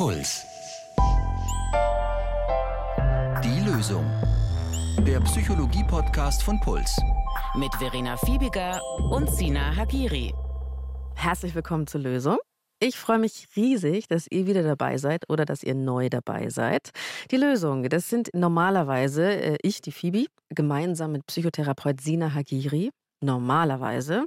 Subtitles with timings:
[0.00, 0.46] Puls.
[3.44, 4.10] Die Lösung.
[5.06, 6.96] Der Psychologie-Podcast von Puls.
[7.54, 10.32] Mit Verena Fiebiger und Sina Hagiri.
[11.16, 12.38] Herzlich willkommen zur Lösung.
[12.78, 16.92] Ich freue mich riesig, dass ihr wieder dabei seid oder dass ihr neu dabei seid.
[17.30, 22.88] Die Lösung, das sind normalerweise äh, ich, die Phoebe, gemeinsam mit Psychotherapeut Sina Hagiri.
[23.20, 24.24] Normalerweise.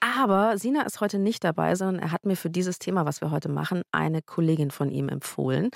[0.00, 3.30] Aber Sina ist heute nicht dabei, sondern er hat mir für dieses Thema, was wir
[3.30, 5.70] heute machen, eine Kollegin von ihm empfohlen,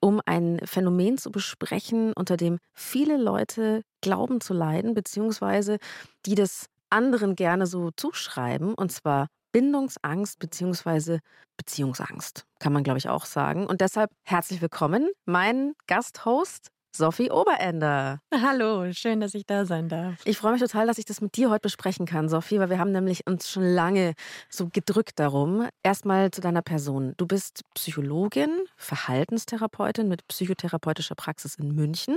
[0.00, 5.78] um ein Phänomen zu besprechen, unter dem viele Leute glauben zu leiden, beziehungsweise
[6.26, 11.20] die das anderen gerne so zuschreiben, und zwar Bindungsangst beziehungsweise
[11.56, 13.66] Beziehungsangst, kann man glaube ich auch sagen.
[13.66, 18.20] Und deshalb herzlich willkommen, mein Gasthost Sophie Oberender.
[18.32, 20.14] Hallo, schön, dass ich da sein darf.
[20.24, 22.78] Ich freue mich total, dass ich das mit dir heute besprechen kann, Sophie, weil wir
[22.78, 24.14] haben nämlich uns schon lange
[24.48, 25.68] so gedrückt darum.
[25.82, 27.14] Erstmal zu deiner Person.
[27.16, 32.16] Du bist Psychologin, Verhaltenstherapeutin mit psychotherapeutischer Praxis in München.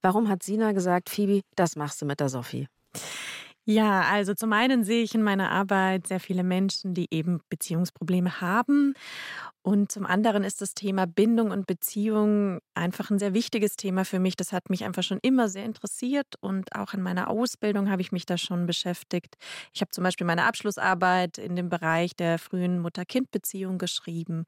[0.00, 2.66] Warum hat Sina gesagt, Phoebe, das machst du mit der Sophie?
[3.66, 8.42] Ja, also zum einen sehe ich in meiner Arbeit sehr viele Menschen, die eben Beziehungsprobleme
[8.42, 8.92] haben.
[9.62, 14.18] Und zum anderen ist das Thema Bindung und Beziehung einfach ein sehr wichtiges Thema für
[14.18, 14.36] mich.
[14.36, 18.12] Das hat mich einfach schon immer sehr interessiert und auch in meiner Ausbildung habe ich
[18.12, 19.36] mich da schon beschäftigt.
[19.72, 24.44] Ich habe zum Beispiel meine Abschlussarbeit in dem Bereich der frühen Mutter-Kind-Beziehung geschrieben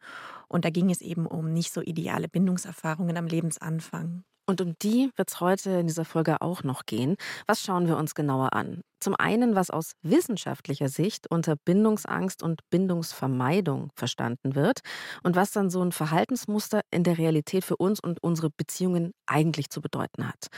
[0.49, 4.25] und da ging es eben um nicht so ideale Bindungserfahrungen am Lebensanfang.
[4.47, 7.17] Und um die wird es heute in dieser Folge auch noch gehen.
[7.47, 8.83] Was schauen wir uns genauer an?
[9.01, 14.81] Zum einen, was aus wissenschaftlicher Sicht unter Bindungsangst und Bindungsvermeidung verstanden wird
[15.23, 19.69] und was dann so ein Verhaltensmuster in der Realität für uns und unsere Beziehungen eigentlich
[19.69, 20.49] zu bedeuten hat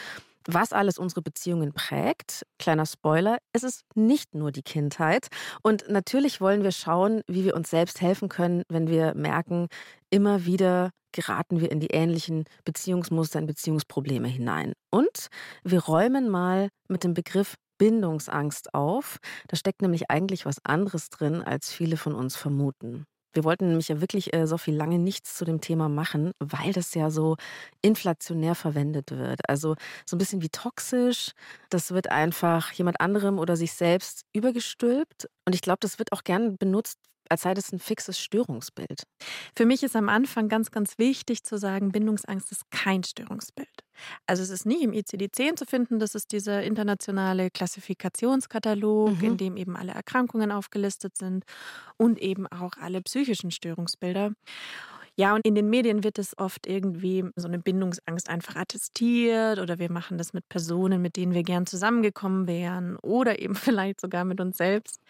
[0.51, 2.47] was alles unsere Beziehungen prägt.
[2.59, 5.29] Kleiner Spoiler, es ist nicht nur die Kindheit.
[5.63, 9.69] Und natürlich wollen wir schauen, wie wir uns selbst helfen können, wenn wir merken,
[10.11, 14.73] immer wieder geraten wir in die ähnlichen Beziehungsmuster, in Beziehungsprobleme hinein.
[14.91, 15.29] Und
[15.65, 19.19] wir räumen mal mit dem Begriff Bindungsangst auf.
[19.47, 23.05] Da steckt nämlich eigentlich was anderes drin, als viele von uns vermuten.
[23.35, 26.73] Wir wollten nämlich ja wirklich äh, so viel lange nichts zu dem Thema machen, weil
[26.73, 27.37] das ja so
[27.83, 29.49] inflationär verwendet wird.
[29.49, 29.77] Also
[30.07, 31.33] so ein bisschen wie toxisch.
[31.71, 35.29] Das wird einfach jemand anderem oder sich selbst übergestülpt.
[35.47, 36.99] Und ich glaube, das wird auch gern benutzt,
[37.29, 39.03] als sei das ein fixes Störungsbild.
[39.57, 43.69] Für mich ist am Anfang ganz, ganz wichtig zu sagen, Bindungsangst ist kein Störungsbild.
[44.27, 49.25] Also es ist nicht im ICD-10 zu finden, das ist dieser internationale Klassifikationskatalog, mhm.
[49.25, 51.45] in dem eben alle Erkrankungen aufgelistet sind
[51.97, 54.33] und eben auch alle psychischen Störungsbilder.
[55.19, 59.81] Ja, und in den Medien wird es oft irgendwie so eine Bindungsangst einfach attestiert oder
[59.81, 64.25] wir machen das mit Personen, mit denen wir gern zusammengekommen wären oder eben vielleicht sogar
[64.25, 65.01] mit uns selbst.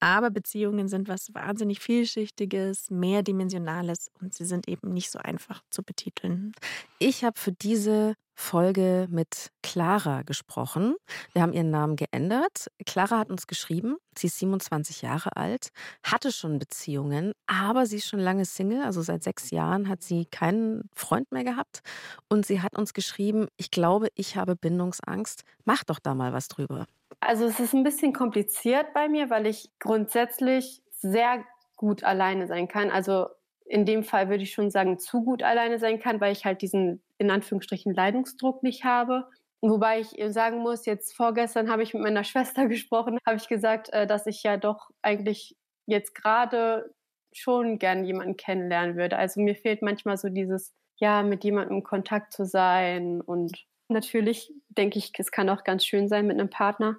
[0.00, 5.82] Aber Beziehungen sind was wahnsinnig vielschichtiges, mehrdimensionales und sie sind eben nicht so einfach zu
[5.82, 6.52] betiteln.
[6.98, 10.96] Ich habe für diese Folge mit Clara gesprochen.
[11.32, 12.66] Wir haben ihren Namen geändert.
[12.84, 15.68] Clara hat uns geschrieben, sie ist 27 Jahre alt,
[16.02, 20.26] hatte schon Beziehungen, aber sie ist schon lange Single, also seit sechs Jahren hat sie
[20.26, 21.80] keinen Freund mehr gehabt.
[22.28, 25.44] Und sie hat uns geschrieben, ich glaube, ich habe Bindungsangst.
[25.64, 26.86] Mach doch da mal was drüber.
[27.20, 31.44] Also es ist ein bisschen kompliziert bei mir, weil ich grundsätzlich sehr
[31.76, 32.90] gut alleine sein kann.
[32.90, 33.28] Also
[33.66, 36.62] in dem Fall würde ich schon sagen, zu gut alleine sein kann, weil ich halt
[36.62, 39.28] diesen in Anführungsstrichen Leidungsdruck nicht habe.
[39.60, 43.92] Wobei ich sagen muss, jetzt vorgestern habe ich mit meiner Schwester gesprochen, habe ich gesagt,
[43.92, 45.56] äh, dass ich ja doch eigentlich
[45.86, 46.94] jetzt gerade
[47.32, 49.16] schon gern jemanden kennenlernen würde.
[49.16, 53.20] Also mir fehlt manchmal so dieses, ja, mit jemandem in Kontakt zu sein.
[53.20, 56.96] Und natürlich denke ich, es kann auch ganz schön sein mit einem Partner,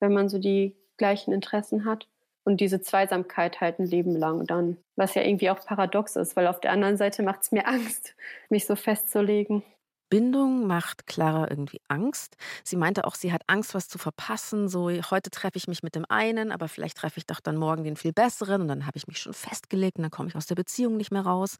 [0.00, 2.08] wenn man so die gleichen Interessen hat
[2.46, 4.78] und diese Zweisamkeit halt ein Leben lang dann.
[4.94, 8.14] Was ja irgendwie auch paradox ist, weil auf der anderen Seite macht es mir Angst,
[8.48, 9.62] mich so festzulegen.
[10.08, 12.36] Bindung macht Clara irgendwie Angst.
[12.62, 14.68] Sie meinte auch, sie hat Angst, was zu verpassen.
[14.68, 17.82] So, heute treffe ich mich mit dem einen, aber vielleicht treffe ich doch dann morgen
[17.82, 20.46] den viel besseren und dann habe ich mich schon festgelegt und dann komme ich aus
[20.46, 21.56] der Beziehung nicht mehr raus.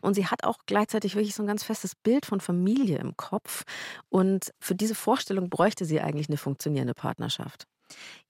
[0.00, 3.64] Und sie hat auch gleichzeitig wirklich so ein ganz festes Bild von Familie im Kopf.
[4.08, 7.66] Und für diese Vorstellung bräuchte sie eigentlich eine funktionierende Partnerschaft.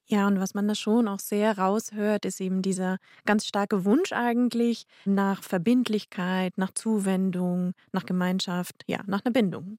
[0.07, 4.11] Ja, und was man da schon auch sehr raushört, ist eben dieser ganz starke Wunsch
[4.11, 9.77] eigentlich nach Verbindlichkeit, nach Zuwendung, nach Gemeinschaft, ja, nach einer Bindung.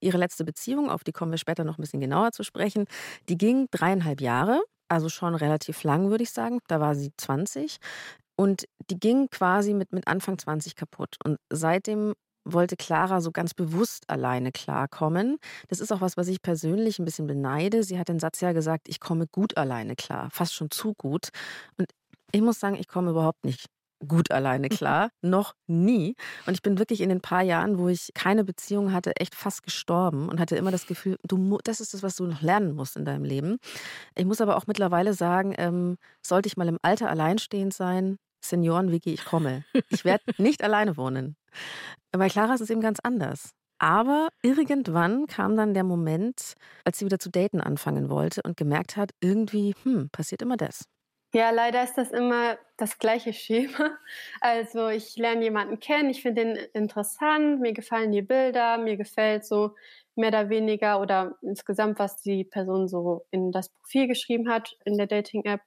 [0.00, 2.86] Ihre letzte Beziehung, auf die kommen wir später noch ein bisschen genauer zu sprechen,
[3.28, 6.58] die ging dreieinhalb Jahre, also schon relativ lang, würde ich sagen.
[6.66, 7.78] Da war sie 20.
[8.36, 11.16] Und die ging quasi mit, mit Anfang 20 kaputt.
[11.24, 15.38] Und seitdem wollte Clara so ganz bewusst alleine klarkommen.
[15.68, 17.82] Das ist auch was, was ich persönlich ein bisschen beneide.
[17.82, 21.28] Sie hat den Satz ja gesagt, ich komme gut alleine klar, fast schon zu gut.
[21.78, 21.90] Und
[22.32, 23.66] ich muss sagen, ich komme überhaupt nicht
[24.06, 26.14] gut alleine klar, noch nie.
[26.46, 29.62] Und ich bin wirklich in den paar Jahren, wo ich keine Beziehung hatte, echt fast
[29.62, 32.96] gestorben und hatte immer das Gefühl, du, das ist das, was du noch lernen musst
[32.96, 33.58] in deinem Leben.
[34.14, 39.14] Ich muss aber auch mittlerweile sagen, ähm, sollte ich mal im Alter alleinstehend sein, Senioren-WG,
[39.14, 39.64] ich komme.
[39.88, 41.36] Ich werde nicht alleine wohnen.
[42.12, 43.50] Bei Clara ist es eben ganz anders.
[43.78, 46.54] Aber irgendwann kam dann der Moment,
[46.84, 50.84] als sie wieder zu daten anfangen wollte und gemerkt hat, irgendwie, hm, passiert immer das.
[51.34, 53.98] Ja, leider ist das immer das gleiche Schema.
[54.40, 59.44] Also ich lerne jemanden kennen, ich finde ihn interessant, mir gefallen die Bilder, mir gefällt
[59.44, 59.74] so
[60.14, 64.96] mehr oder weniger oder insgesamt, was die Person so in das Profil geschrieben hat in
[64.96, 65.60] der Dating-App.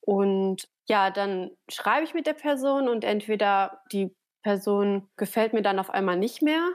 [0.00, 4.14] Und ja, dann schreibe ich mit der Person und entweder die
[4.46, 6.68] Person gefällt mir dann auf einmal nicht mehr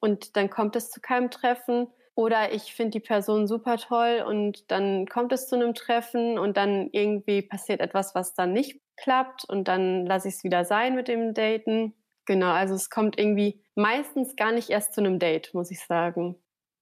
[0.00, 4.70] und dann kommt es zu keinem Treffen oder ich finde die Person super toll und
[4.70, 9.44] dann kommt es zu einem Treffen und dann irgendwie passiert etwas, was dann nicht klappt
[9.46, 11.92] und dann lasse ich es wieder sein mit dem Daten.
[12.24, 16.36] Genau, also es kommt irgendwie meistens gar nicht erst zu einem Date, muss ich sagen.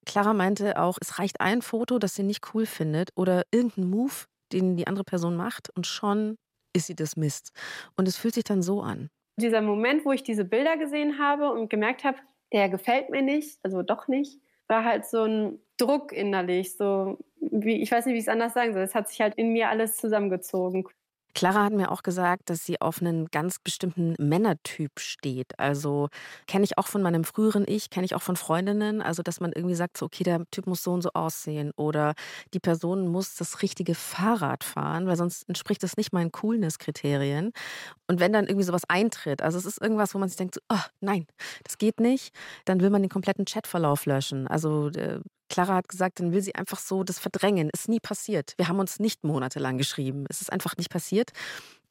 [0.06, 4.26] Clara meinte auch, es reicht ein Foto, das sie nicht cool findet oder irgendein Move,
[4.52, 6.36] den die andere Person macht und schon
[6.72, 7.50] ist sie das Mist.
[7.96, 9.10] Und es fühlt sich dann so an.
[9.40, 12.18] Dieser Moment, wo ich diese Bilder gesehen habe und gemerkt habe,
[12.52, 17.82] der gefällt mir nicht, also doch nicht, war halt so ein Druck innerlich, so wie,
[17.82, 18.82] ich weiß nicht, wie ich es anders sagen soll.
[18.82, 20.86] Es hat sich halt in mir alles zusammengezogen.
[21.34, 25.58] Clara hat mir auch gesagt, dass sie auf einen ganz bestimmten Männertyp steht.
[25.58, 26.08] Also
[26.46, 29.02] kenne ich auch von meinem früheren Ich, kenne ich auch von Freundinnen.
[29.02, 32.14] Also dass man irgendwie sagt, so, okay, der Typ muss so und so aussehen oder
[32.54, 37.52] die Person muss das richtige Fahrrad fahren, weil sonst entspricht das nicht meinen Coolness-Kriterien.
[38.08, 40.60] Und wenn dann irgendwie sowas eintritt, also es ist irgendwas, wo man sich denkt, so,
[40.68, 41.26] oh nein,
[41.64, 42.34] das geht nicht,
[42.64, 44.46] dann will man den kompletten Chatverlauf löschen.
[44.48, 47.68] Also äh, Clara hat gesagt, dann will sie einfach so das verdrängen.
[47.74, 48.54] Ist nie passiert.
[48.56, 50.24] Wir haben uns nicht monatelang geschrieben.
[50.30, 51.32] Es ist einfach nicht passiert.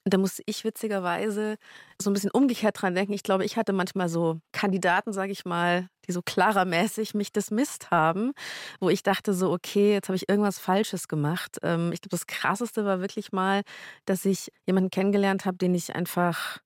[0.06, 1.58] Und da musste ich witzigerweise
[2.02, 3.14] so ein bisschen umgekehrt dran denken.
[3.14, 7.92] Ich glaube, ich hatte manchmal so Kandidaten, sage ich mal, die so klarermäßig mich dismisst
[7.92, 8.32] haben,
[8.80, 11.58] wo ich dachte so, okay, jetzt habe ich irgendwas Falsches gemacht.
[11.64, 13.62] Ähm, ich glaube, das Krasseste war wirklich mal,
[14.06, 16.60] dass ich jemanden kennengelernt habe, den ich einfach,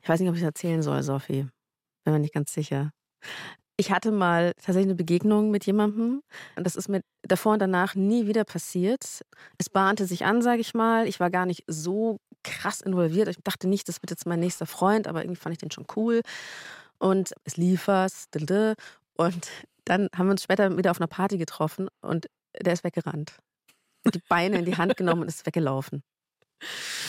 [0.00, 1.46] ich weiß nicht, ob ich es erzählen soll, Sophie.
[2.04, 2.90] Bin mir nicht ganz sicher.
[3.76, 6.22] Ich hatte mal tatsächlich eine Begegnung mit jemandem
[6.56, 9.22] und das ist mir davor und danach nie wieder passiert.
[9.58, 11.08] Es bahnte sich an, sage ich mal.
[11.08, 13.28] Ich war gar nicht so krass involviert.
[13.28, 15.86] Ich dachte nicht, das wird jetzt mein nächster Freund, aber irgendwie fand ich den schon
[15.96, 16.22] cool.
[16.98, 18.28] Und es lief was.
[19.16, 19.48] Und
[19.84, 22.28] dann haben wir uns später wieder auf einer Party getroffen und
[22.60, 23.32] der ist weggerannt.
[24.04, 26.02] Die Beine in die Hand genommen und ist weggelaufen.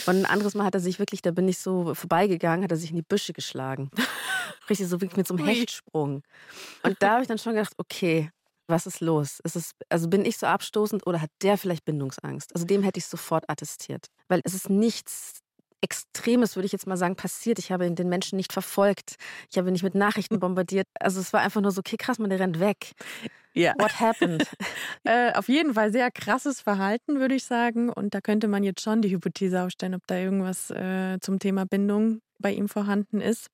[0.06, 2.78] Und ein anderes Mal hat er sich wirklich, da bin ich so vorbeigegangen, hat er
[2.78, 3.90] sich in die Büsche geschlagen.
[4.70, 6.24] Richtig so wirklich mit so einem Hechtsprung.
[6.84, 8.32] Und da habe ich dann schon gedacht, okay,
[8.68, 9.40] was ist los?
[9.44, 12.54] Ist es, also bin ich so abstoßend oder hat der vielleicht Bindungsangst?
[12.56, 14.08] Also dem hätte ich sofort attestiert.
[14.28, 15.43] Weil es ist nichts
[15.84, 17.60] Extremes, würde ich jetzt mal sagen, passiert.
[17.60, 19.16] Ich habe den Menschen nicht verfolgt.
[19.52, 20.88] Ich habe nicht mit Nachrichten bombardiert.
[21.00, 22.94] Also es war einfach nur so, okay, krass, man, der rennt weg.
[23.54, 23.74] Ja.
[23.78, 24.48] What happened?
[25.04, 27.90] äh, auf jeden Fall sehr krasses Verhalten, würde ich sagen.
[27.90, 31.66] Und da könnte man jetzt schon die Hypothese aufstellen, ob da irgendwas äh, zum Thema
[31.66, 33.48] Bindung bei ihm vorhanden ist.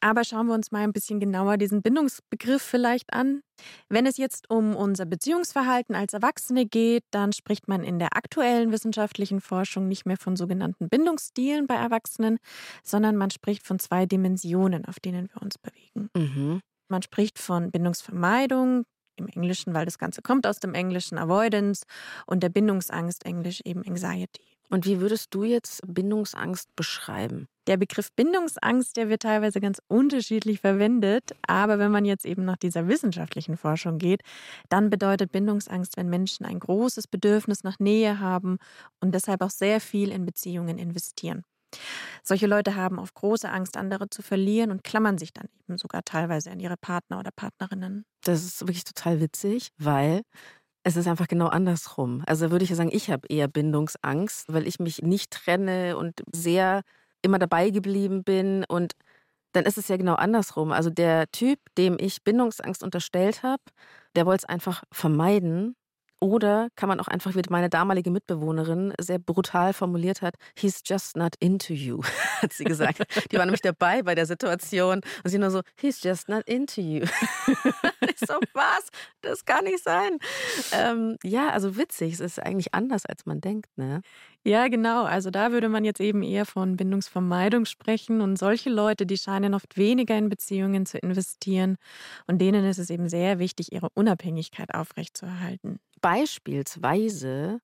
[0.00, 3.42] Aber schauen wir uns mal ein bisschen genauer diesen Bindungsbegriff vielleicht an.
[3.88, 8.72] Wenn es jetzt um unser Beziehungsverhalten als Erwachsene geht, dann spricht man in der aktuellen
[8.72, 12.38] wissenschaftlichen Forschung nicht mehr von sogenannten Bindungsstilen bei Erwachsenen,
[12.82, 16.10] sondern man spricht von zwei Dimensionen, auf denen wir uns bewegen.
[16.16, 16.60] Mhm.
[16.88, 18.84] Man spricht von Bindungsvermeidung,
[19.16, 21.84] im Englischen, weil das Ganze kommt aus dem Englischen, Avoidance
[22.26, 24.55] und der Bindungsangst, Englisch eben Anxiety.
[24.68, 27.46] Und wie würdest du jetzt Bindungsangst beschreiben?
[27.66, 32.56] Der Begriff Bindungsangst, der wird teilweise ganz unterschiedlich verwendet, aber wenn man jetzt eben nach
[32.56, 34.22] dieser wissenschaftlichen Forschung geht,
[34.68, 38.58] dann bedeutet Bindungsangst, wenn Menschen ein großes Bedürfnis nach Nähe haben
[39.00, 41.42] und deshalb auch sehr viel in Beziehungen investieren.
[42.22, 46.02] Solche Leute haben oft große Angst, andere zu verlieren und klammern sich dann eben sogar
[46.04, 48.04] teilweise an ihre Partner oder Partnerinnen.
[48.24, 50.22] Das ist wirklich total witzig, weil
[50.86, 52.22] es ist einfach genau andersrum.
[52.26, 56.22] Also würde ich ja sagen, ich habe eher Bindungsangst, weil ich mich nicht trenne und
[56.32, 56.82] sehr
[57.22, 58.64] immer dabei geblieben bin.
[58.68, 58.92] Und
[59.50, 60.70] dann ist es ja genau andersrum.
[60.70, 63.62] Also der Typ, dem ich Bindungsangst unterstellt habe,
[64.14, 65.74] der wollte es einfach vermeiden
[66.20, 71.16] oder kann man auch einfach, wie meine damalige Mitbewohnerin sehr brutal formuliert hat, he's just
[71.16, 72.02] not into you,
[72.42, 73.02] hat sie gesagt.
[73.30, 76.80] Die war nämlich dabei bei der Situation und sie nur so, he's just not into
[76.80, 77.02] you.
[78.08, 78.88] ich so, was?
[79.20, 80.18] Das kann nicht sein.
[80.72, 84.02] Ähm, ja, also witzig, es ist eigentlich anders, als man denkt, ne?
[84.46, 85.02] Ja, genau.
[85.02, 88.20] Also da würde man jetzt eben eher von Bindungsvermeidung sprechen.
[88.20, 91.78] Und solche Leute, die scheinen oft weniger in Beziehungen zu investieren.
[92.28, 95.80] Und denen ist es eben sehr wichtig, ihre Unabhängigkeit aufrechtzuerhalten.
[96.00, 97.60] Beispielsweise,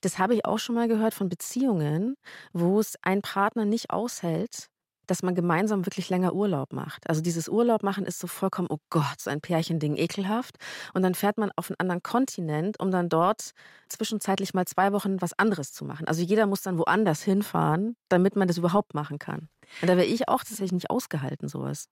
[0.00, 2.16] das habe ich auch schon mal gehört von Beziehungen,
[2.52, 4.68] wo es ein Partner nicht aushält,
[5.06, 7.08] dass man gemeinsam wirklich länger Urlaub macht.
[7.08, 10.56] Also dieses Urlaub machen ist so vollkommen, oh Gott, so ein Pärchending, ekelhaft.
[10.94, 13.52] Und dann fährt man auf einen anderen Kontinent, um dann dort
[13.88, 16.06] zwischenzeitlich mal zwei Wochen was anderes zu machen.
[16.06, 19.48] Also jeder muss dann woanders hinfahren, damit man das überhaupt machen kann.
[19.82, 21.88] Und da wäre ich auch tatsächlich nicht ausgehalten, sowas.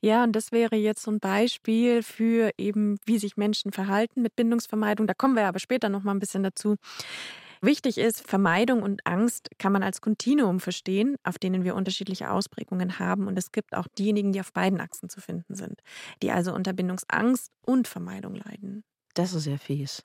[0.00, 4.36] Ja, und das wäre jetzt so ein Beispiel für eben, wie sich Menschen verhalten mit
[4.36, 5.06] Bindungsvermeidung.
[5.06, 6.76] Da kommen wir aber später noch mal ein bisschen dazu.
[7.64, 12.98] Wichtig ist, Vermeidung und Angst kann man als Kontinuum verstehen, auf denen wir unterschiedliche Ausprägungen
[12.98, 13.28] haben.
[13.28, 15.80] Und es gibt auch diejenigen, die auf beiden Achsen zu finden sind,
[16.22, 18.82] die also unter Bindungsangst und Vermeidung leiden.
[19.14, 20.02] Das ist sehr fies.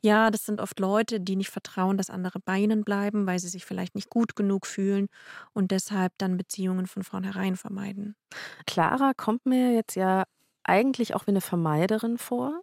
[0.00, 3.48] Ja, das sind oft Leute, die nicht vertrauen, dass andere bei ihnen bleiben, weil sie
[3.48, 5.08] sich vielleicht nicht gut genug fühlen
[5.54, 8.14] und deshalb dann Beziehungen von vornherein vermeiden.
[8.66, 10.24] Clara kommt mir jetzt ja
[10.68, 12.60] eigentlich auch wie eine Vermeiderin vor.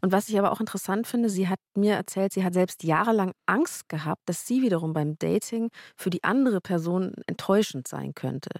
[0.00, 3.32] Und was ich aber auch interessant finde, sie hat mir erzählt, sie hat selbst jahrelang
[3.46, 8.50] Angst gehabt, dass sie wiederum beim Dating für die andere Person enttäuschend sein könnte.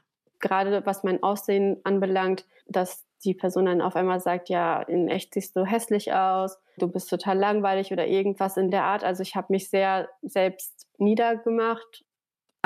[0.40, 5.35] Gerade was mein Aussehen anbelangt, dass die Person dann auf einmal sagt, ja, in echt
[5.35, 9.02] siehst du hässlich aus, du bist total langweilig oder irgendwas in der Art.
[9.02, 12.05] Also ich habe mich sehr selbst niedergemacht.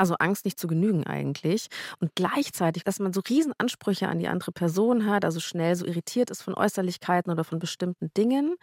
[0.03, 1.67] Also Angst nicht zu genügen eigentlich.
[2.01, 6.29] Und gleichzeitig, dass man so Riesenansprüche an die andere Person hat, also schnell so irritiert
[6.29, 8.55] ist von Äußerlichkeiten oder von bestimmten Dingen.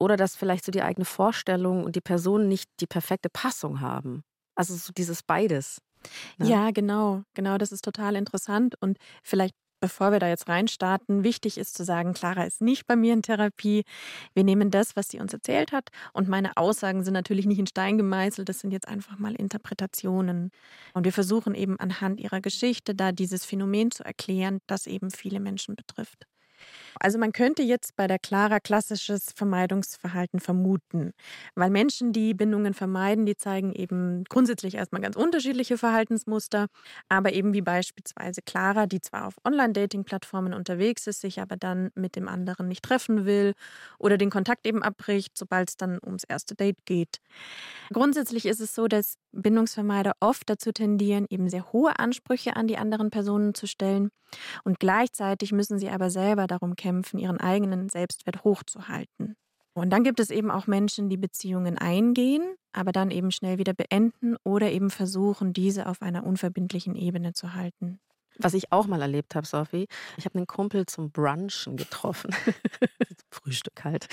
[0.00, 4.24] Oder dass vielleicht so die eigene Vorstellung und die Person nicht die perfekte Passung haben.
[4.56, 5.80] Also so dieses beides.
[6.38, 6.44] Ja.
[6.44, 6.50] Ne?
[6.50, 11.58] ja, genau, genau, das ist total interessant und vielleicht Bevor wir da jetzt reinstarten, wichtig
[11.58, 13.84] ist zu sagen, Clara ist nicht bei mir in Therapie.
[14.34, 15.90] Wir nehmen das, was sie uns erzählt hat.
[16.12, 18.48] Und meine Aussagen sind natürlich nicht in Stein gemeißelt.
[18.48, 20.50] Das sind jetzt einfach mal Interpretationen.
[20.94, 25.40] Und wir versuchen eben anhand ihrer Geschichte da dieses Phänomen zu erklären, das eben viele
[25.40, 26.27] Menschen betrifft.
[27.00, 31.12] Also man könnte jetzt bei der Clara klassisches Vermeidungsverhalten vermuten,
[31.54, 36.66] weil Menschen, die Bindungen vermeiden, die zeigen eben grundsätzlich erstmal ganz unterschiedliche Verhaltensmuster,
[37.08, 42.16] aber eben wie beispielsweise Clara, die zwar auf Online-Dating-Plattformen unterwegs ist, sich aber dann mit
[42.16, 43.54] dem anderen nicht treffen will
[43.98, 47.20] oder den Kontakt eben abbricht, sobald es dann ums erste Date geht.
[47.92, 52.78] Grundsätzlich ist es so, dass Bindungsvermeider oft dazu tendieren, eben sehr hohe Ansprüche an die
[52.78, 54.10] anderen Personen zu stellen
[54.64, 59.36] und gleichzeitig müssen sie aber selber darum kämpfen, ihren eigenen Selbstwert hochzuhalten.
[59.74, 62.42] Und dann gibt es eben auch Menschen, die Beziehungen eingehen,
[62.72, 67.54] aber dann eben schnell wieder beenden oder eben versuchen, diese auf einer unverbindlichen Ebene zu
[67.54, 68.00] halten.
[68.38, 72.34] Was ich auch mal erlebt habe, Sophie, ich habe einen Kumpel zum Brunchen getroffen.
[73.30, 74.06] Frühstück halt.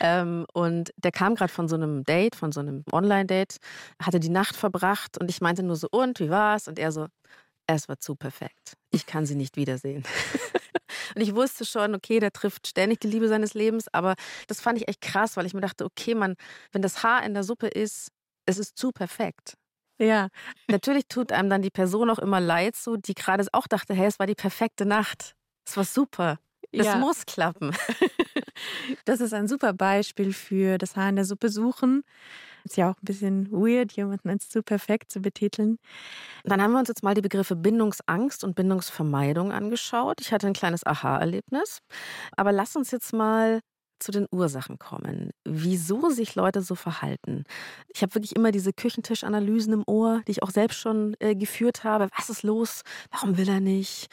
[0.00, 3.56] Ähm, und der kam gerade von so einem Date, von so einem Online-Date,
[4.00, 6.68] hatte die Nacht verbracht und ich meinte nur so, und wie war's?
[6.68, 7.06] Und er so,
[7.66, 8.74] es war zu perfekt.
[8.90, 10.04] Ich kann sie nicht wiedersehen.
[11.14, 14.14] und ich wusste schon, okay, der trifft ständig die Liebe seines Lebens, aber
[14.46, 16.34] das fand ich echt krass, weil ich mir dachte, okay, man,
[16.72, 18.10] wenn das Haar in der Suppe ist,
[18.46, 19.54] es ist zu perfekt.
[20.00, 20.28] Ja.
[20.68, 24.06] Natürlich tut einem dann die Person auch immer leid, so die gerade auch dachte, hey,
[24.06, 25.36] es war die perfekte Nacht.
[25.66, 26.38] Es war super.
[26.72, 26.96] Das ja.
[26.96, 27.72] muss klappen.
[29.06, 32.02] Das ist ein super Beispiel für das Haar in der Suppe suchen.
[32.64, 35.78] Ist ja auch ein bisschen weird, jemanden als zu perfekt zu betiteln.
[36.44, 40.20] Dann haben wir uns jetzt mal die Begriffe Bindungsangst und Bindungsvermeidung angeschaut.
[40.20, 41.80] Ich hatte ein kleines Aha-Erlebnis.
[42.36, 43.60] Aber lass uns jetzt mal
[44.00, 47.44] zu den Ursachen kommen, wieso sich Leute so verhalten.
[47.94, 51.84] Ich habe wirklich immer diese Küchentischanalysen im Ohr, die ich auch selbst schon äh, geführt
[51.84, 52.08] habe.
[52.16, 52.82] Was ist los?
[53.10, 54.08] Warum will er nicht?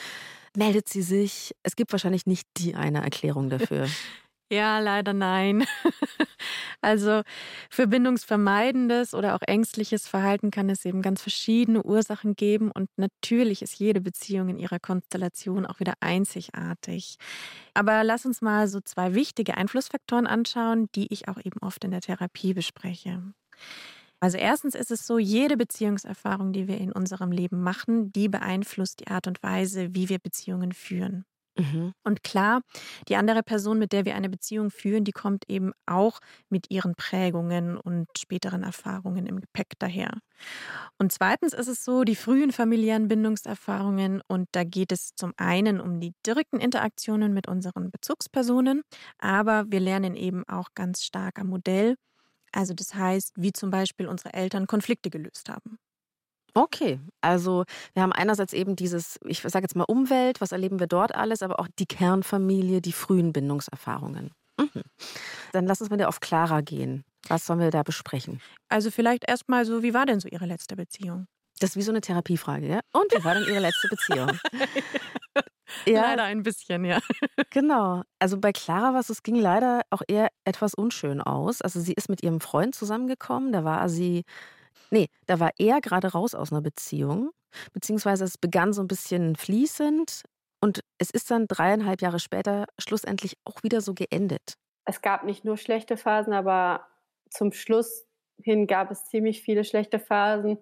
[0.56, 1.56] Meldet sie sich?
[1.64, 3.88] Es gibt wahrscheinlich nicht die eine Erklärung dafür.
[4.50, 5.66] Ja, leider nein.
[6.82, 7.22] also
[7.70, 13.62] für bindungsvermeidendes oder auch ängstliches Verhalten kann es eben ganz verschiedene Ursachen geben und natürlich
[13.62, 17.18] ist jede Beziehung in ihrer Konstellation auch wieder einzigartig.
[17.74, 21.92] Aber lass uns mal so zwei wichtige Einflussfaktoren anschauen, die ich auch eben oft in
[21.92, 23.22] der Therapie bespreche.
[24.22, 29.02] Also erstens ist es so, jede Beziehungserfahrung, die wir in unserem Leben machen, die beeinflusst
[29.02, 31.26] die Art und Weise, wie wir Beziehungen führen.
[31.58, 31.94] Mhm.
[32.04, 32.62] Und klar,
[33.10, 36.96] die andere Person, mit der wir eine Beziehung führen, die kommt eben auch mit ihren
[36.96, 40.12] Prägungen und späteren Erfahrungen im Gepäck daher.
[40.98, 45.80] Und zweitens ist es so, die frühen familiären Bindungserfahrungen, und da geht es zum einen
[45.80, 48.82] um die direkten Interaktionen mit unseren Bezugspersonen,
[49.20, 51.96] aber wir lernen eben auch ganz stark am Modell.
[52.54, 55.78] Also das heißt, wie zum Beispiel unsere Eltern Konflikte gelöst haben.
[56.58, 60.88] Okay, also wir haben einerseits eben dieses, ich sage jetzt mal Umwelt, was erleben wir
[60.88, 64.32] dort alles, aber auch die Kernfamilie, die frühen Bindungserfahrungen.
[64.60, 64.82] Mhm.
[65.52, 67.04] Dann lass uns mal auf Clara gehen.
[67.28, 68.42] Was sollen wir da besprechen?
[68.70, 71.28] Also vielleicht erstmal so, wie war denn so Ihre letzte Beziehung?
[71.60, 72.80] Das ist wie so eine Therapiefrage, ja?
[72.92, 74.32] Und wie war denn Ihre letzte Beziehung?
[75.86, 77.00] ja, leider ein bisschen, ja.
[77.52, 78.02] Genau.
[78.18, 81.62] Also bei Clara war es, es ging leider auch eher etwas unschön aus.
[81.62, 84.24] Also sie ist mit ihrem Freund zusammengekommen, da war sie
[84.92, 87.32] Nee, da war er gerade raus aus einer Beziehung
[87.74, 90.24] beziehungsweise es begann so ein bisschen fließend
[90.62, 94.54] und es ist dann dreieinhalb Jahre später schlussendlich auch wieder so geendet.
[94.86, 96.88] Es gab nicht nur schlechte Phasen, aber
[97.30, 98.06] zum Schluss
[98.42, 100.60] hin gab es ziemlich viele schlechte Phasen,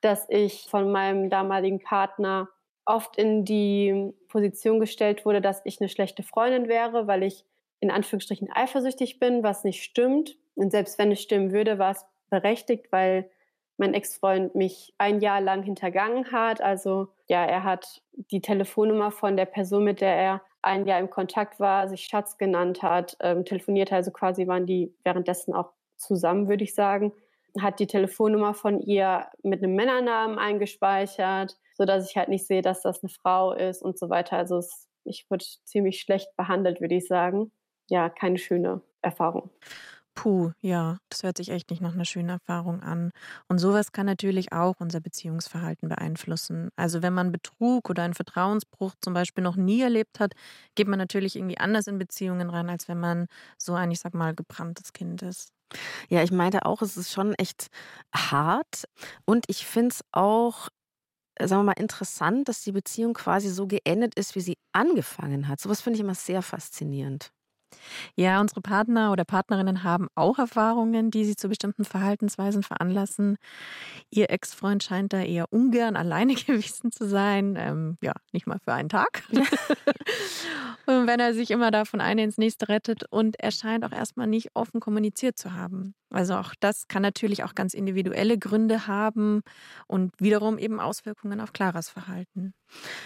[0.00, 2.48] dass ich von meinem damaligen Partner
[2.84, 7.44] oft in die Position gestellt wurde, dass ich eine schlechte Freundin wäre, weil ich
[7.78, 10.36] in Anführungsstrichen eifersüchtig bin, was nicht stimmt.
[10.54, 13.30] Und selbst wenn es stimmen würde, war es berechtigt, weil
[13.80, 16.60] mein Ex-Freund mich ein Jahr lang hintergangen hat.
[16.60, 21.08] Also ja, er hat die Telefonnummer von der Person, mit der er ein Jahr im
[21.08, 26.48] Kontakt war, sich Schatz genannt hat, ähm, telefoniert, also quasi waren die währenddessen auch zusammen,
[26.48, 27.12] würde ich sagen,
[27.58, 32.82] hat die Telefonnummer von ihr mit einem Männernamen eingespeichert, sodass ich halt nicht sehe, dass
[32.82, 34.36] das eine Frau ist und so weiter.
[34.36, 37.50] Also es, ich wurde ziemlich schlecht behandelt, würde ich sagen.
[37.88, 39.50] Ja, keine schöne Erfahrung.
[40.22, 43.10] Puh, ja, das hört sich echt nicht nach einer schönen Erfahrung an.
[43.48, 46.68] Und sowas kann natürlich auch unser Beziehungsverhalten beeinflussen.
[46.76, 50.34] Also wenn man Betrug oder einen Vertrauensbruch zum Beispiel noch nie erlebt hat,
[50.74, 54.12] geht man natürlich irgendwie anders in Beziehungen rein, als wenn man so ein, ich sag
[54.14, 55.52] mal, gebranntes Kind ist.
[56.08, 57.68] Ja, ich meinte auch, es ist schon echt
[58.14, 58.84] hart.
[59.26, 60.68] Und ich finde es auch,
[61.40, 65.60] sagen wir mal, interessant, dass die Beziehung quasi so geendet ist, wie sie angefangen hat.
[65.60, 67.32] Sowas finde ich immer sehr faszinierend.
[68.16, 73.36] Ja, unsere Partner oder Partnerinnen haben auch Erfahrungen, die sie zu bestimmten Verhaltensweisen veranlassen.
[74.10, 77.56] Ihr Ex-Freund scheint da eher ungern alleine gewesen zu sein.
[77.58, 79.22] Ähm, ja, nicht mal für einen Tag.
[80.86, 83.92] und wenn er sich immer da von einer ins nächste rettet und er scheint auch
[83.92, 85.94] erstmal nicht offen kommuniziert zu haben.
[86.10, 89.42] Also auch das kann natürlich auch ganz individuelle Gründe haben
[89.86, 92.52] und wiederum eben Auswirkungen auf Claras Verhalten.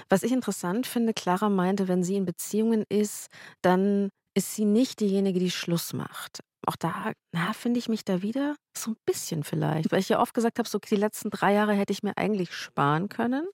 [0.09, 3.29] Was ich interessant finde, Clara meinte, wenn sie in Beziehungen ist,
[3.61, 6.41] dann ist sie nicht diejenige, die Schluss macht.
[6.67, 7.13] Auch da,
[7.53, 10.69] finde ich mich da wieder so ein bisschen vielleicht, weil ich ja oft gesagt habe,
[10.69, 13.47] so die letzten drei Jahre hätte ich mir eigentlich sparen können.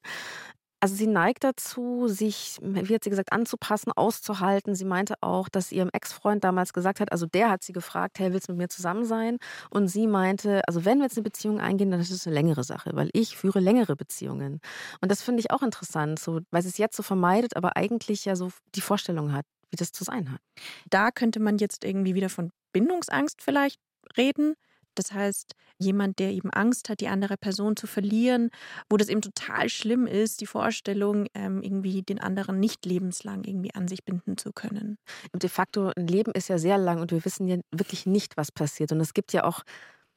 [0.82, 4.74] Also sie neigt dazu, sich, wie hat sie gesagt, anzupassen, auszuhalten.
[4.74, 8.32] Sie meinte auch, dass ihrem Ex-Freund damals gesagt hat, also der hat sie gefragt, hey,
[8.32, 9.36] willst du mit mir zusammen sein?
[9.68, 12.64] Und sie meinte, also wenn wir jetzt eine Beziehung eingehen, dann ist es eine längere
[12.64, 14.60] Sache, weil ich führe längere Beziehungen.
[15.02, 18.24] Und das finde ich auch interessant, so, weil sie es jetzt so vermeidet, aber eigentlich
[18.24, 20.40] ja so die Vorstellung hat, wie das zu sein hat.
[20.88, 23.80] Da könnte man jetzt irgendwie wieder von Bindungsangst vielleicht
[24.16, 24.54] reden.
[24.96, 28.50] Das heißt, jemand, der eben Angst hat, die andere Person zu verlieren,
[28.88, 33.74] wo das eben total schlimm ist, die Vorstellung, ähm, irgendwie den anderen nicht lebenslang irgendwie
[33.74, 34.98] an sich binden zu können.
[35.32, 38.36] Und de facto, ein Leben ist ja sehr lang und wir wissen ja wirklich nicht,
[38.36, 38.92] was passiert.
[38.92, 39.62] Und es gibt ja auch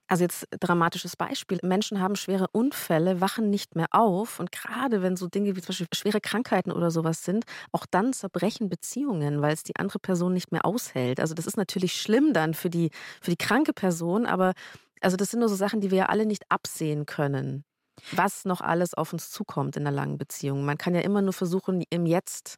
[0.08, 1.60] also jetzt dramatisches Beispiel.
[1.64, 4.40] Menschen haben schwere Unfälle, wachen nicht mehr auf.
[4.40, 8.14] Und gerade wenn so Dinge wie zum Beispiel schwere Krankheiten oder sowas sind, auch dann
[8.14, 11.20] zerbrechen Beziehungen, weil es die andere Person nicht mehr aushält.
[11.20, 14.54] Also das ist natürlich schlimm dann für die, für die kranke Person, aber
[15.02, 17.64] also das sind nur so Sachen, die wir ja alle nicht absehen können.
[18.12, 20.66] Was noch alles auf uns zukommt in einer langen Beziehung.
[20.66, 22.58] Man kann ja immer nur versuchen, im Jetzt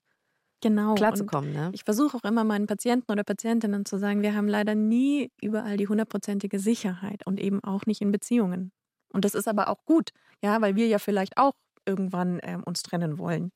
[0.69, 0.95] genau.
[0.95, 1.53] klarzukommen.
[1.53, 1.69] Ne?
[1.73, 5.77] Ich versuche auch immer meinen Patienten oder Patientinnen zu sagen, wir haben leider nie überall
[5.77, 8.71] die hundertprozentige Sicherheit und eben auch nicht in Beziehungen.
[9.13, 10.09] Und das ist aber auch gut,
[10.41, 11.53] ja, weil wir ja vielleicht auch
[11.85, 13.51] irgendwann äh, uns trennen wollen.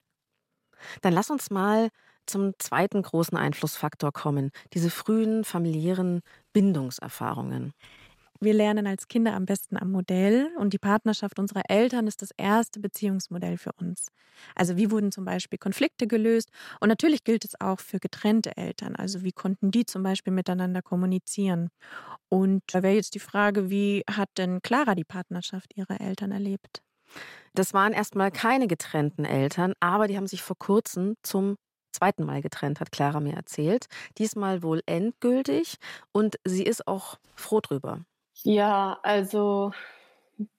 [1.02, 1.90] Dann lass uns mal
[2.28, 6.22] zum zweiten großen Einflussfaktor kommen, diese frühen familiären
[6.54, 7.74] Bindungserfahrungen.
[8.42, 12.30] Wir lernen als Kinder am besten am Modell und die Partnerschaft unserer Eltern ist das
[12.38, 14.08] erste Beziehungsmodell für uns.
[14.56, 16.50] Also wie wurden zum Beispiel Konflikte gelöst
[16.80, 18.96] und natürlich gilt es auch für getrennte Eltern.
[18.96, 21.70] Also wie konnten die zum Beispiel miteinander kommunizieren?
[22.30, 26.82] Und da wäre jetzt die Frage, wie hat denn Clara die Partnerschaft ihrer Eltern erlebt?
[27.54, 31.56] Das waren erstmal keine getrennten Eltern, aber die haben sich vor kurzem zum
[31.92, 33.88] zweiten Mal getrennt, hat Clara mir erzählt.
[34.18, 35.76] Diesmal wohl endgültig
[36.12, 38.06] und sie ist auch froh drüber.
[38.46, 39.72] Ja, also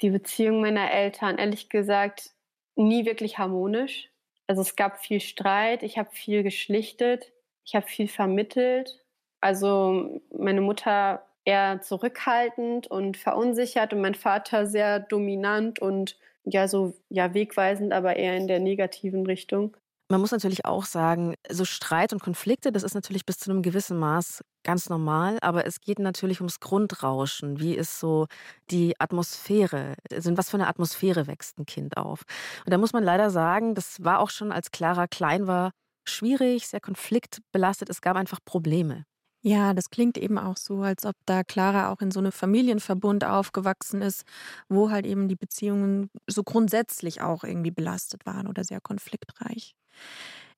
[0.02, 2.30] die Beziehung meiner Eltern, ehrlich gesagt,
[2.76, 4.10] nie wirklich harmonisch.
[4.46, 7.32] Also es gab viel Streit, ich habe viel geschlichtet,
[7.64, 9.04] ich habe viel vermittelt.
[9.40, 16.94] Also meine Mutter eher zurückhaltend und verunsichert und mein Vater sehr dominant und ja so
[17.08, 19.76] ja wegweisend, aber eher in der negativen Richtung.
[20.10, 23.62] Man muss natürlich auch sagen, so Streit und Konflikte, das ist natürlich bis zu einem
[23.62, 27.60] gewissen Maß ganz normal, aber es geht natürlich ums Grundrauschen.
[27.60, 28.26] Wie ist so
[28.72, 29.94] die Atmosphäre?
[30.12, 32.24] Also in was für eine Atmosphäre wächst ein Kind auf?
[32.64, 35.70] Und da muss man leider sagen, das war auch schon, als Clara klein war,
[36.08, 37.88] schwierig, sehr konfliktbelastet.
[37.88, 39.04] Es gab einfach Probleme.
[39.42, 43.24] Ja, das klingt eben auch so, als ob da Clara auch in so einem Familienverbund
[43.24, 44.24] aufgewachsen ist,
[44.68, 49.74] wo halt eben die Beziehungen so grundsätzlich auch irgendwie belastet waren oder sehr konfliktreich.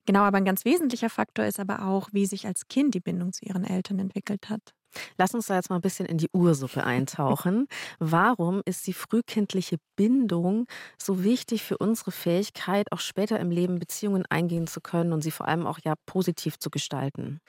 [0.07, 3.33] Genau, aber ein ganz wesentlicher Faktor ist aber auch, wie sich als Kind die Bindung
[3.33, 4.75] zu ihren Eltern entwickelt hat.
[5.18, 7.66] Lass uns da jetzt mal ein bisschen in die Ursuppe eintauchen.
[7.99, 10.66] Warum ist die frühkindliche Bindung
[11.01, 15.31] so wichtig für unsere Fähigkeit, auch später im Leben Beziehungen eingehen zu können und sie
[15.31, 17.40] vor allem auch ja positiv zu gestalten?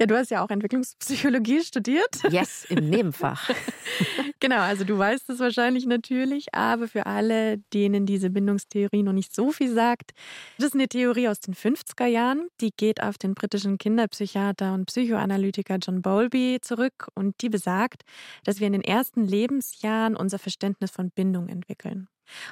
[0.00, 2.22] Ja, du hast ja auch Entwicklungspsychologie studiert.
[2.30, 3.50] Yes, im Nebenfach.
[4.40, 9.34] genau, also du weißt es wahrscheinlich natürlich, aber für alle, denen diese Bindungstheorie noch nicht
[9.34, 10.12] so viel sagt,
[10.56, 12.48] das ist eine Theorie aus den 50er Jahren.
[12.60, 18.04] Die geht auf den britischen Kinderpsychiater und Psychoanalytiker John Bowlby zurück und die besagt,
[18.44, 22.08] dass wir in den ersten Lebensjahren unser Verständnis von Bindung entwickeln.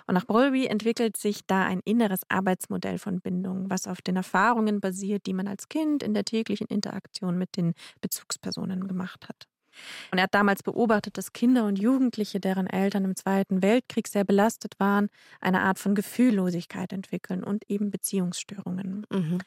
[0.06, 4.80] Und nach Bowlby entwickelt sich da ein inneres Arbeitsmodell von Bindung, was auf den Erfahrungen
[4.80, 9.46] basiert, die man als Kind in der täglichen Interaktion mit den Bezugspersonen gemacht hat.
[10.10, 14.24] Und er hat damals beobachtet, dass Kinder und Jugendliche, deren Eltern im Zweiten Weltkrieg sehr
[14.24, 15.08] belastet waren,
[15.40, 19.06] eine Art von Gefühllosigkeit entwickeln und eben Beziehungsstörungen.
[19.10, 19.38] Mhm.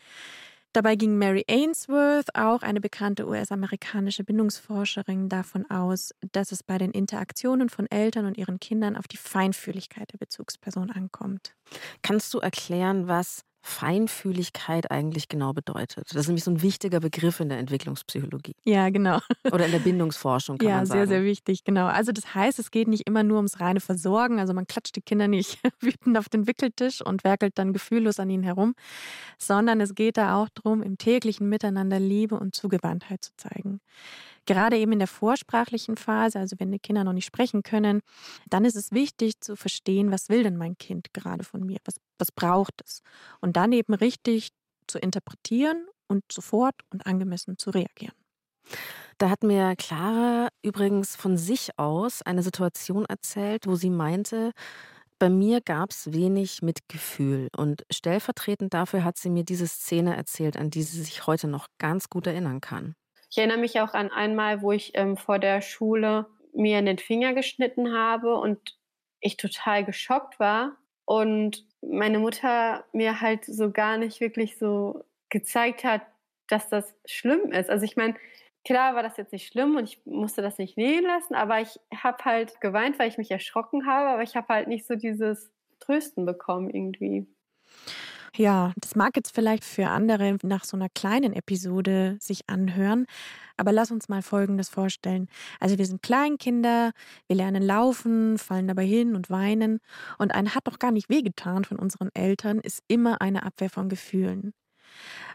[0.72, 6.92] Dabei ging Mary Ainsworth, auch eine bekannte US-amerikanische Bindungsforscherin, davon aus, dass es bei den
[6.92, 11.56] Interaktionen von Eltern und ihren Kindern auf die Feinfühligkeit der Bezugsperson ankommt.
[12.04, 16.08] Kannst du erklären, was Feinfühligkeit eigentlich genau bedeutet.
[16.12, 18.56] Das ist nämlich so ein wichtiger Begriff in der Entwicklungspsychologie.
[18.64, 19.20] Ja, genau.
[19.52, 21.00] Oder in der Bindungsforschung kann ja, man sagen.
[21.00, 21.88] Ja, sehr, sehr wichtig, genau.
[21.88, 24.40] Also das heißt, es geht nicht immer nur ums reine Versorgen.
[24.40, 28.30] Also man klatscht die Kinder nicht wütend auf den Wickeltisch und werkelt dann gefühllos an
[28.30, 28.76] ihnen herum,
[29.38, 33.82] sondern es geht da auch darum, im täglichen Miteinander Liebe und Zugewandtheit zu zeigen.
[34.46, 38.02] Gerade eben in der vorsprachlichen Phase, also wenn die Kinder noch nicht sprechen können,
[38.50, 41.78] dann ist es wichtig zu verstehen, was will denn mein Kind gerade von mir?
[41.86, 43.02] Was, was braucht es?
[43.42, 44.50] Und dann eben richtig
[44.88, 48.16] zu interpretieren und sofort und angemessen zu reagieren.
[49.18, 54.54] Da hat mir Clara übrigens von sich aus eine Situation erzählt, wo sie meinte,
[55.20, 60.56] bei mir gab es wenig Mitgefühl und stellvertretend dafür hat sie mir diese Szene erzählt,
[60.56, 62.96] an die sie sich heute noch ganz gut erinnern kann.
[63.30, 66.98] Ich erinnere mich auch an einmal, wo ich ähm, vor der Schule mir in den
[66.98, 68.78] Finger geschnitten habe und
[69.22, 75.84] ich total geschockt war und meine Mutter mir halt so gar nicht wirklich so gezeigt
[75.84, 76.02] hat,
[76.48, 77.70] dass das schlimm ist.
[77.70, 78.16] Also ich meine,
[78.66, 81.80] klar war das jetzt nicht schlimm und ich musste das nicht nähen lassen, aber ich
[81.96, 85.52] habe halt geweint, weil ich mich erschrocken habe, aber ich habe halt nicht so dieses
[85.80, 87.28] Trösten bekommen irgendwie.
[88.36, 93.06] Ja, das mag jetzt vielleicht für andere nach so einer kleinen Episode sich anhören,
[93.58, 95.28] aber lass uns mal Folgendes vorstellen.
[95.60, 96.92] Also wir sind Kleinkinder,
[97.28, 99.80] wir lernen laufen, fallen dabei hin und weinen
[100.18, 103.90] und ein hat doch gar nicht wehgetan von unseren Eltern ist immer eine Abwehr von
[103.90, 104.54] Gefühlen.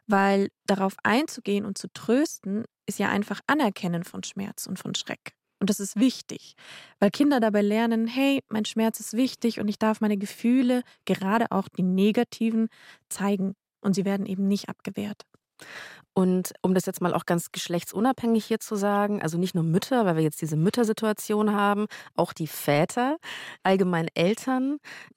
[0.06, 5.34] Weil darauf einzugehen und zu trösten, ist ja einfach Anerkennen von Schmerz und von Schreck.
[5.64, 6.56] Und das ist wichtig,
[7.00, 11.46] weil Kinder dabei lernen, hey, mein Schmerz ist wichtig und ich darf meine Gefühle, gerade
[11.52, 12.68] auch die negativen,
[13.08, 13.54] zeigen.
[13.80, 15.22] Und sie werden eben nicht abgewehrt.
[16.12, 20.04] Und um das jetzt mal auch ganz geschlechtsunabhängig hier zu sagen, also nicht nur Mütter,
[20.04, 23.16] weil wir jetzt diese Müttersituation haben, auch die Väter,
[23.62, 24.76] allgemein Eltern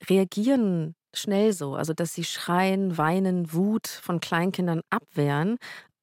[0.10, 5.57] reagieren schnell so, also dass sie schreien, weinen, Wut von Kleinkindern abwehren,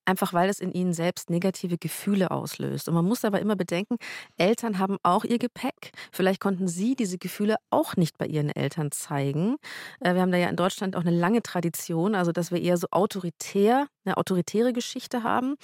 [0.04, 2.88] einfach weil es in ihnen selbst negative Gefühle auslöst.
[2.88, 3.96] Und man muss aber immer bedenken,
[4.36, 5.92] Eltern haben auch ihr Gepäck.
[6.12, 9.56] Vielleicht konnten sie diese Gefühle auch nicht bei ihren Eltern zeigen.
[10.00, 12.76] Äh, wir haben da ja in Deutschland auch eine lange Tradition, also dass wir eher
[12.76, 15.56] so autoritär, eine autoritäre Geschichte haben.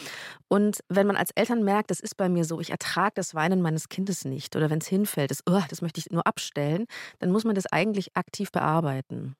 [0.49, 3.63] Und wenn man als Eltern merkt, das ist bei mir so, ich ertrage das Weinen
[3.63, 6.87] meines Kindes nicht oder wenn es hinfällt, das, oh, das möchte ich nur abstellen,
[7.19, 9.37] dann muss man das eigentlich aktiv bearbeiten.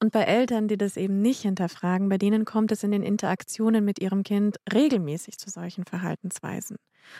[0.00, 3.84] Und bei Eltern, die das eben nicht hinterfragen, bei denen kommt es in den Interaktionen
[3.84, 6.76] mit ihrem Kind regelmäßig zu solchen Verhaltensweisen.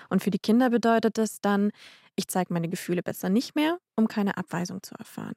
[0.09, 1.71] Und für die Kinder bedeutet das dann,
[2.15, 5.35] ich zeige meine Gefühle besser nicht mehr, um keine Abweisung zu erfahren.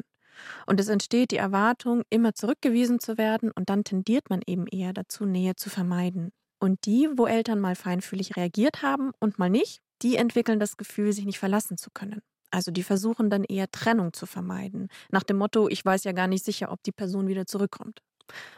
[0.67, 4.93] Und es entsteht die Erwartung, immer zurückgewiesen zu werden, und dann tendiert man eben eher
[4.93, 6.31] dazu, Nähe zu vermeiden.
[6.59, 11.11] Und die, wo Eltern mal feinfühlig reagiert haben und mal nicht, die entwickeln das Gefühl,
[11.11, 12.21] sich nicht verlassen zu können.
[12.51, 14.89] Also die versuchen dann eher Trennung zu vermeiden.
[15.09, 18.01] Nach dem Motto, ich weiß ja gar nicht sicher, ob die Person wieder zurückkommt.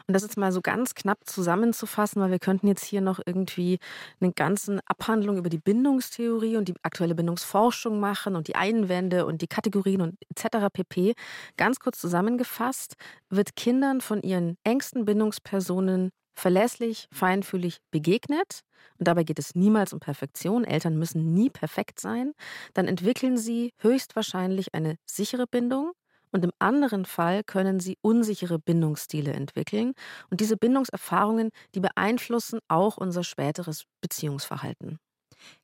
[0.06, 3.78] Und das jetzt mal so ganz knapp zusammenzufassen, weil wir könnten jetzt hier noch irgendwie
[4.20, 9.42] eine ganze Abhandlung über die Bindungstheorie und die aktuelle Bindungsforschung machen und die Einwände und
[9.42, 10.68] die Kategorien und etc.
[10.72, 11.14] pp.
[11.56, 12.94] Ganz kurz zusammengefasst
[13.30, 18.60] wird Kindern von ihren engsten Bindungspersonen verlässlich, feinfühlig begegnet,
[18.98, 22.32] und dabei geht es niemals um Perfektion, Eltern müssen nie perfekt sein,
[22.74, 25.92] dann entwickeln sie höchstwahrscheinlich eine sichere Bindung
[26.32, 29.92] und im anderen Fall können sie unsichere Bindungsstile entwickeln.
[30.30, 34.98] Und diese Bindungserfahrungen, die beeinflussen auch unser späteres Beziehungsverhalten.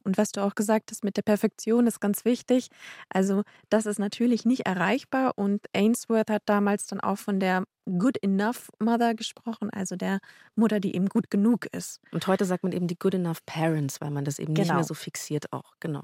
[0.04, 2.68] Und was du auch gesagt hast mit der Perfektion ist ganz wichtig.
[3.08, 7.64] Also das ist natürlich nicht erreichbar und Ainsworth hat damals dann auch von der
[7.98, 10.20] Good Enough Mother gesprochen, also der
[10.54, 12.00] Mutter, die eben gut genug ist.
[12.12, 14.66] Und heute sagt man eben die Good Enough Parents, weil man das eben genau.
[14.66, 15.74] nicht mehr so fixiert auch.
[15.80, 16.02] Genau.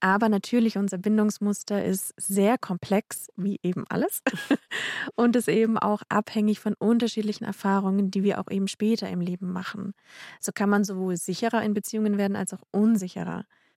[0.00, 4.22] Aber natürlich, unser Bindungsmuster ist sehr komplex, wie eben alles.
[5.16, 9.52] Und ist eben auch abhängig von unterschiedlichen Erfahrungen, die wir auch eben später im Leben
[9.52, 9.92] machen.
[10.40, 13.19] So kann man sowohl sicherer in Beziehungen werden als auch unsicherer.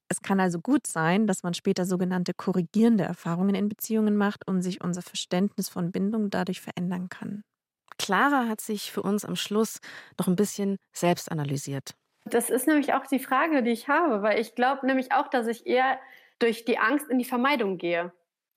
[0.10, 4.62] Es kann also gut sein, dass man später sogenannte korrigierende Erfahrungen in Beziehungen macht und
[4.62, 7.44] sich unser Verständnis von Bindung dadurch verändern kann.
[7.98, 9.80] Clara hat sich für uns am Schluss
[10.20, 11.96] noch ein bisschen selbst analysiert.
[12.26, 15.48] Das ist nämlich auch die Frage, die ich habe, weil ich glaube nämlich auch, dass
[15.48, 16.00] ich eher
[16.40, 18.14] durch die Angst in die Vermeidung gehe.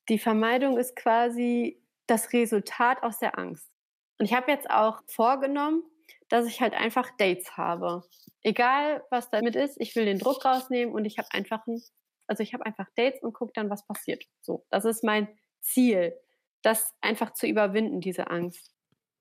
[0.09, 3.71] Die Vermeidung ist quasi das Resultat aus der Angst.
[4.19, 5.83] Und ich habe jetzt auch vorgenommen,
[6.29, 8.03] dass ich halt einfach Dates habe.
[8.43, 11.83] Egal, was damit ist, ich will den Druck rausnehmen und ich habe einfach ein,
[12.27, 14.25] also ich habe einfach Dates und gucke dann, was passiert.
[14.41, 15.29] So, das ist mein
[15.63, 16.15] Ziel,
[16.63, 18.73] das einfach zu überwinden, diese Angst.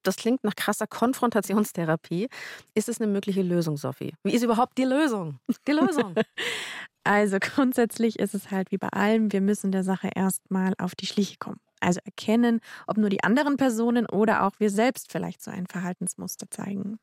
[0.03, 2.29] Das klingt nach krasser Konfrontationstherapie.
[2.75, 4.13] Ist es eine mögliche Lösung, Sophie?
[4.23, 5.39] Wie ist überhaupt die Lösung?
[5.67, 6.13] Die Lösung.
[7.03, 11.07] also grundsätzlich ist es halt wie bei allem, wir müssen der Sache erstmal auf die
[11.07, 11.59] Schliche kommen.
[11.79, 16.47] Also erkennen, ob nur die anderen Personen oder auch wir selbst vielleicht so ein Verhaltensmuster
[16.49, 16.99] zeigen.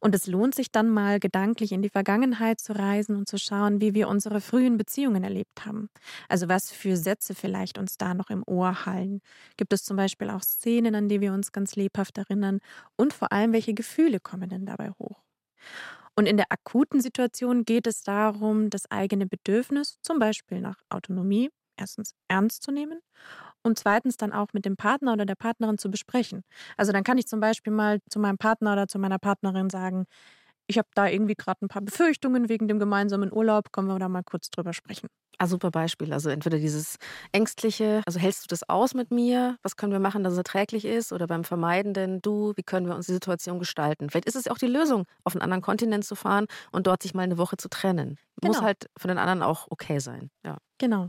[0.00, 3.80] Und es lohnt sich dann mal gedanklich in die Vergangenheit zu reisen und zu schauen,
[3.80, 5.90] wie wir unsere frühen Beziehungen erlebt haben.
[6.28, 9.20] Also was für Sätze vielleicht uns da noch im Ohr hallen.
[9.56, 12.58] Gibt es zum Beispiel auch Szenen, an die wir uns ganz lebhaft erinnern?
[12.96, 15.22] Und vor allem, welche Gefühle kommen denn dabei hoch?
[16.16, 21.50] Und in der akuten Situation geht es darum, das eigene Bedürfnis, zum Beispiel nach Autonomie,
[21.76, 23.00] erstens ernst zu nehmen
[23.62, 26.42] und zweitens dann auch mit dem Partner oder der Partnerin zu besprechen.
[26.76, 30.06] Also dann kann ich zum Beispiel mal zu meinem Partner oder zu meiner Partnerin sagen,
[30.66, 34.08] ich habe da irgendwie gerade ein paar Befürchtungen wegen dem gemeinsamen Urlaub, können wir da
[34.08, 35.08] mal kurz drüber sprechen.
[35.38, 36.12] Ah, super Beispiel.
[36.12, 36.96] Also entweder dieses
[37.32, 39.56] ängstliche, also hältst du das aus mit mir?
[39.62, 41.12] Was können wir machen, dass es erträglich ist?
[41.12, 44.08] Oder beim vermeidenden, du, wie können wir uns die Situation gestalten?
[44.10, 47.12] Vielleicht ist es auch die Lösung, auf einen anderen Kontinent zu fahren und dort sich
[47.12, 48.18] mal eine Woche zu trennen.
[48.40, 48.52] Genau.
[48.54, 50.30] Muss halt für den anderen auch okay sein.
[50.44, 50.58] Ja.
[50.78, 51.08] Genau.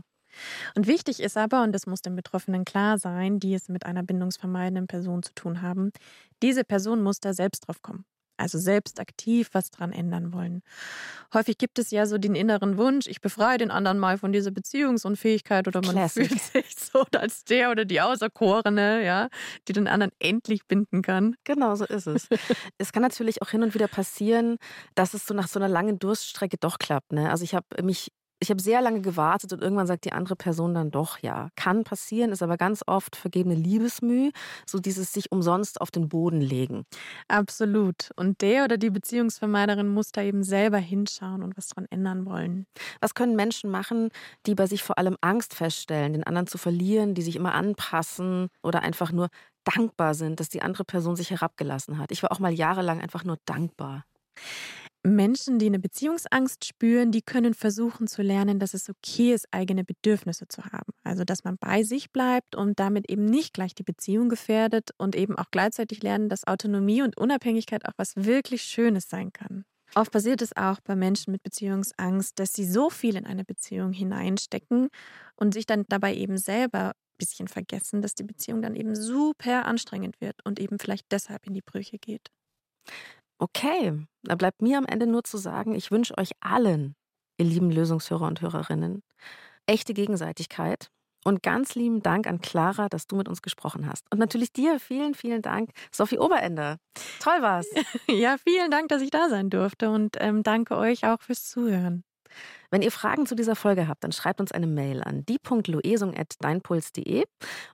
[0.74, 4.02] Und wichtig ist aber, und das muss den Betroffenen klar sein, die es mit einer
[4.02, 5.92] bindungsvermeidenden Person zu tun haben,
[6.42, 8.04] diese Person muss da selbst drauf kommen.
[8.36, 10.62] Also selbst aktiv was dran ändern wollen.
[11.32, 14.50] Häufig gibt es ja so den inneren Wunsch, ich befreie den anderen mal von dieser
[14.50, 16.26] Beziehungsunfähigkeit oder man Classic.
[16.26, 19.28] fühlt sich so als der oder die Auserkorene, ja,
[19.68, 21.36] die den anderen endlich binden kann.
[21.44, 22.26] Genau, so ist es.
[22.78, 24.56] es kann natürlich auch hin und wieder passieren,
[24.96, 27.12] dass es so nach so einer langen Durststrecke doch klappt.
[27.12, 27.30] Ne?
[27.30, 28.10] Also ich habe mich
[28.44, 31.48] ich habe sehr lange gewartet und irgendwann sagt die andere Person dann doch ja.
[31.56, 34.32] Kann passieren, ist aber ganz oft vergebene Liebesmüh,
[34.66, 36.84] so dieses sich umsonst auf den Boden legen.
[37.26, 38.10] Absolut.
[38.16, 42.66] Und der oder die Beziehungsvermeiderin muss da eben selber hinschauen und was dran ändern wollen.
[43.00, 44.10] Was können Menschen machen,
[44.44, 48.48] die bei sich vor allem Angst feststellen, den anderen zu verlieren, die sich immer anpassen
[48.62, 49.28] oder einfach nur
[49.64, 52.12] dankbar sind, dass die andere Person sich herabgelassen hat?
[52.12, 54.04] Ich war auch mal jahrelang einfach nur dankbar.
[55.06, 59.84] Menschen, die eine Beziehungsangst spüren, die können versuchen zu lernen, dass es okay ist, eigene
[59.84, 60.92] Bedürfnisse zu haben.
[61.02, 65.14] Also, dass man bei sich bleibt und damit eben nicht gleich die Beziehung gefährdet und
[65.14, 69.64] eben auch gleichzeitig lernen, dass Autonomie und Unabhängigkeit auch was wirklich Schönes sein kann.
[69.94, 73.92] Oft passiert es auch bei Menschen mit Beziehungsangst, dass sie so viel in eine Beziehung
[73.92, 74.88] hineinstecken
[75.36, 79.66] und sich dann dabei eben selber ein bisschen vergessen, dass die Beziehung dann eben super
[79.66, 82.30] anstrengend wird und eben vielleicht deshalb in die Brüche geht.
[83.38, 86.94] Okay, da bleibt mir am Ende nur zu sagen, ich wünsche euch allen,
[87.38, 89.02] ihr lieben Lösungshörer und Hörerinnen,
[89.66, 90.90] echte Gegenseitigkeit.
[91.26, 94.04] Und ganz lieben Dank an Clara, dass du mit uns gesprochen hast.
[94.12, 96.76] Und natürlich dir vielen, vielen Dank, Sophie Oberender.
[97.18, 97.66] Toll war's.
[98.08, 102.04] Ja, vielen Dank, dass ich da sein durfte und ähm, danke euch auch fürs Zuhören.
[102.70, 107.24] Wenn ihr Fragen zu dieser Folge habt, dann schreibt uns eine Mail an die.loesung.deinpuls.de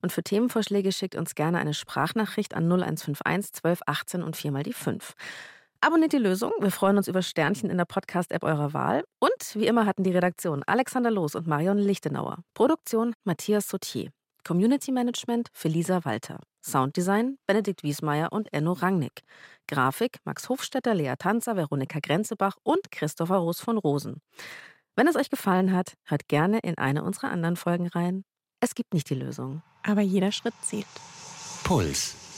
[0.03, 4.73] und für Themenvorschläge schickt uns gerne eine Sprachnachricht an 0151 12 18 und viermal die
[4.73, 5.15] 5.
[5.83, 6.53] Abonniert die Lösung.
[6.61, 9.03] Wir freuen uns über Sternchen in der Podcast-App eurer Wahl.
[9.19, 12.45] Und wie immer hatten die Redaktion Alexander Loos und Marion Lichtenauer.
[12.53, 14.11] Produktion Matthias Sautier.
[14.45, 16.41] Community Management Felisa Walter.
[16.63, 19.23] Sounddesign Benedikt Wiesmeier und Enno Rangnick.
[19.67, 24.21] Grafik Max Hofstetter, Lea Tanzer, Veronika Grenzebach und Christopher Roos von Rosen.
[24.97, 28.25] Wenn es euch gefallen hat, hört gerne in eine unserer anderen Folgen rein.
[28.61, 29.63] Es gibt nicht die Lösung.
[29.83, 30.87] Aber jeder Schritt zählt.
[31.65, 32.30] Puls.